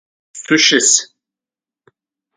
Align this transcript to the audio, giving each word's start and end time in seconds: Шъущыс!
Шъущыс! 0.41 0.89